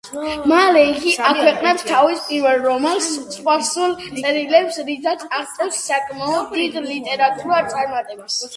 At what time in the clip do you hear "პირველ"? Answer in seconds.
2.29-2.57